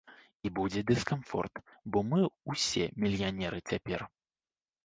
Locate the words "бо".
1.97-2.03